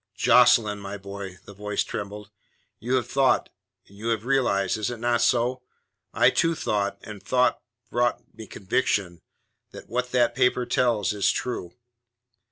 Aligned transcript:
"Jocelyn, 0.15 0.79
my 0.79 0.97
boy," 0.97 1.37
the 1.45 1.53
voice 1.53 1.83
trembled. 1.83 2.31
"You 2.79 2.95
have 2.95 3.07
thought, 3.07 3.49
and 3.87 3.95
you 3.95 4.07
have 4.07 4.25
realized 4.25 4.79
is 4.79 4.89
it 4.89 4.97
not 4.97 5.21
so? 5.21 5.61
I 6.11 6.31
too 6.31 6.55
thought, 6.55 6.97
and 7.03 7.21
thought 7.21 7.61
brought 7.91 8.19
me 8.35 8.47
conviction 8.47 9.21
that 9.69 9.89
what 9.89 10.11
that 10.11 10.33
paper 10.33 10.65
tells 10.65 11.13
is 11.13 11.29
true." 11.31 11.73